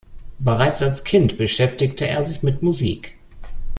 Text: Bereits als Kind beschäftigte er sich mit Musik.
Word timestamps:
Bereits 0.39 0.81
als 0.81 1.03
Kind 1.03 1.37
beschäftigte 1.37 2.07
er 2.07 2.23
sich 2.23 2.41
mit 2.41 2.63
Musik. 2.63 3.19